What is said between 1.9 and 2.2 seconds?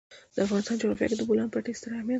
اهمیت لري.